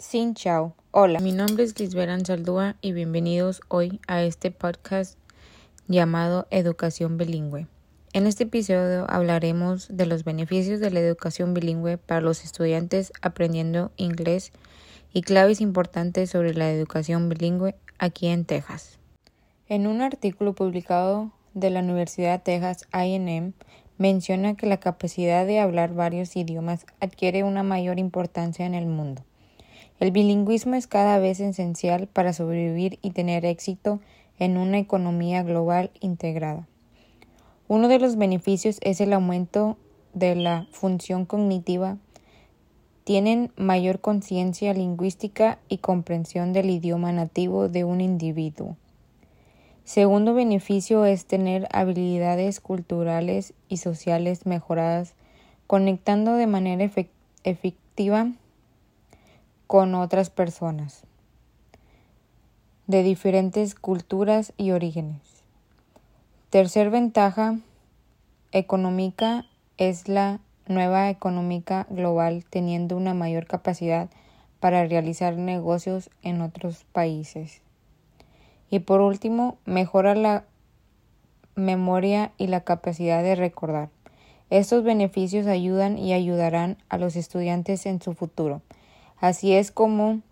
[0.00, 0.74] Sin chao.
[0.92, 5.18] Hola, mi nombre es Lisberan Saldúa y bienvenidos hoy a este podcast
[5.88, 7.66] llamado Educación Bilingüe.
[8.14, 13.92] En este episodio hablaremos de los beneficios de la educación bilingüe para los estudiantes aprendiendo
[13.98, 14.52] inglés
[15.12, 18.98] y claves importantes sobre la educación bilingüe aquí en Texas.
[19.68, 23.52] En un artículo publicado de la Universidad de Texas A&M
[23.98, 29.24] menciona que la capacidad de hablar varios idiomas adquiere una mayor importancia en el mundo.
[30.00, 34.00] El bilingüismo es cada vez esencial para sobrevivir y tener éxito
[34.38, 36.66] en una economía global integrada.
[37.68, 39.76] Uno de los beneficios es el aumento
[40.14, 41.98] de la función cognitiva.
[43.04, 48.78] Tienen mayor conciencia lingüística y comprensión del idioma nativo de un individuo.
[49.84, 55.12] Segundo beneficio es tener habilidades culturales y sociales mejoradas,
[55.66, 56.90] conectando de manera
[57.44, 58.32] efectiva
[59.70, 61.04] con otras personas
[62.88, 65.44] de diferentes culturas y orígenes.
[66.50, 67.56] Tercer ventaja
[68.50, 74.10] económica es la nueva económica global teniendo una mayor capacidad
[74.58, 77.62] para realizar negocios en otros países.
[78.70, 80.46] Y por último, mejora la
[81.54, 83.88] memoria y la capacidad de recordar.
[84.50, 88.62] Estos beneficios ayudan y ayudarán a los estudiantes en su futuro.
[89.20, 90.22] Así es como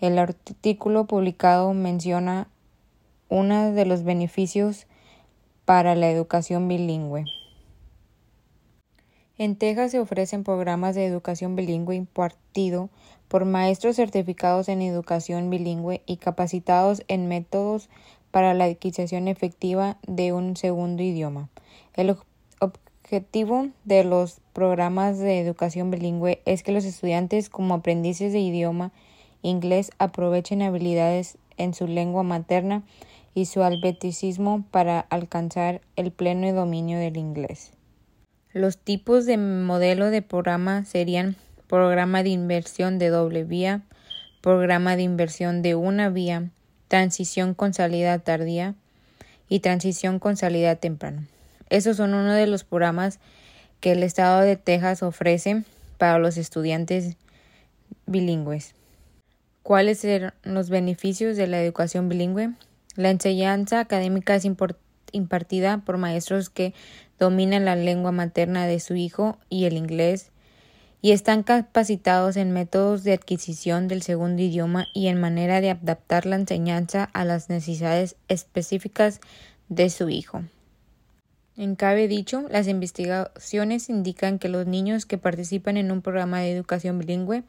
[0.00, 2.46] el artículo publicado menciona
[3.28, 4.86] uno de los beneficios
[5.64, 7.24] para la educación bilingüe.
[9.36, 12.88] En Texas se ofrecen programas de educación bilingüe impartido
[13.26, 17.88] por maestros certificados en educación bilingüe y capacitados en métodos
[18.30, 21.48] para la adquisición efectiva de un segundo idioma.
[21.94, 22.10] El
[23.06, 28.90] objetivo de los programas de educación bilingüe es que los estudiantes como aprendices de idioma
[29.42, 32.82] inglés aprovechen habilidades en su lengua materna
[33.32, 37.70] y su albeticismo para alcanzar el pleno dominio del inglés.
[38.52, 41.36] Los tipos de modelo de programa serían
[41.68, 43.82] programa de inversión de doble vía,
[44.40, 46.50] programa de inversión de una vía,
[46.88, 48.74] transición con salida tardía
[49.48, 51.28] y transición con salida temprana.
[51.70, 53.18] Esos son uno de los programas
[53.80, 55.64] que el estado de Texas ofrece
[55.98, 57.16] para los estudiantes
[58.06, 58.74] bilingües.
[59.62, 62.52] ¿Cuáles son los beneficios de la educación bilingüe?
[62.94, 64.46] La enseñanza académica es
[65.12, 66.72] impartida por maestros que
[67.18, 70.30] dominan la lengua materna de su hijo y el inglés
[71.02, 76.26] y están capacitados en métodos de adquisición del segundo idioma y en manera de adaptar
[76.26, 79.20] la enseñanza a las necesidades específicas
[79.68, 80.42] de su hijo.
[81.58, 86.52] En cabe dicho, las investigaciones indican que los niños que participan en un programa de
[86.52, 87.44] educación bilingüe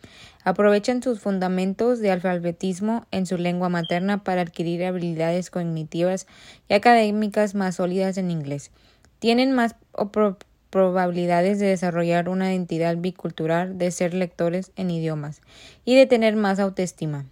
[0.45, 6.25] aprovechan sus fundamentos de alfabetismo en su lengua materna para adquirir habilidades cognitivas
[6.69, 8.71] y académicas más sólidas en inglés.
[9.19, 9.75] Tienen más
[10.69, 15.41] probabilidades de desarrollar una identidad bicultural, de ser lectores en idiomas
[15.83, 17.25] y de tener más autoestima.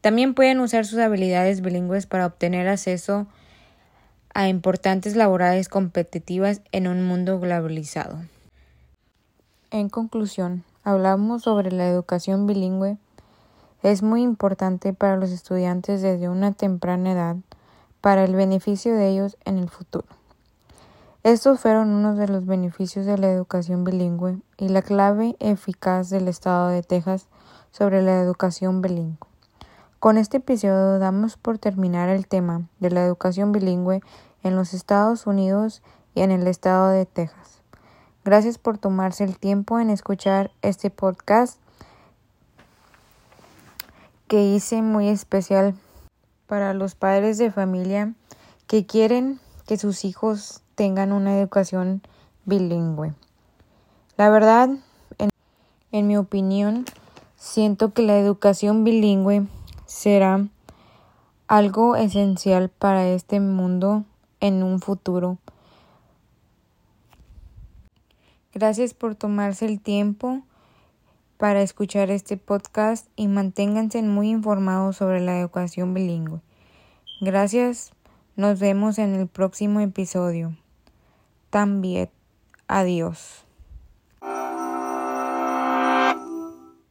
[0.00, 3.39] También pueden usar sus habilidades bilingües para obtener acceso a
[4.48, 8.18] importantes laborales competitivas en un mundo globalizado.
[9.70, 12.96] En conclusión, hablamos sobre la educación bilingüe.
[13.82, 17.36] Es muy importante para los estudiantes desde una temprana edad
[18.00, 20.06] para el beneficio de ellos en el futuro.
[21.22, 26.28] Estos fueron unos de los beneficios de la educación bilingüe y la clave eficaz del
[26.28, 27.26] estado de Texas
[27.72, 29.29] sobre la educación bilingüe.
[30.00, 34.00] Con este episodio damos por terminar el tema de la educación bilingüe
[34.42, 35.82] en los Estados Unidos
[36.14, 37.60] y en el estado de Texas.
[38.24, 41.60] Gracias por tomarse el tiempo en escuchar este podcast
[44.26, 45.74] que hice muy especial
[46.46, 48.14] para los padres de familia
[48.66, 52.00] que quieren que sus hijos tengan una educación
[52.46, 53.12] bilingüe.
[54.16, 54.70] La verdad,
[55.92, 56.86] en, mi opinión,
[57.36, 59.46] siento que la educación bilingüe
[59.90, 60.46] será
[61.48, 64.04] algo esencial para este mundo
[64.38, 65.38] en un futuro.
[68.54, 70.42] Gracias por tomarse el tiempo
[71.38, 76.40] para escuchar este podcast y manténganse muy informados sobre la educación bilingüe.
[77.20, 77.90] Gracias,
[78.36, 80.54] nos vemos en el próximo episodio.
[81.50, 82.08] también.
[82.68, 83.44] Adiós.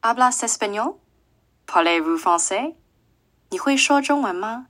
[0.02, 0.98] Hablas español?
[1.66, 2.79] Parlez-vous?
[3.52, 4.68] 你会说中文吗？